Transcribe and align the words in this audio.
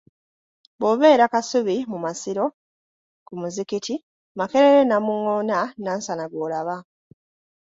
"Bw’obeera 0.79 1.25
kasubi 1.33 1.75
ku 1.89 1.97
masiro 2.03 2.45
ku 3.25 3.33
muzikiti, 3.39 3.95
Makerere, 4.37 4.81
Namungoona, 4.85 5.57
Nansana 5.83 6.25
gw’olaba" 6.31 6.75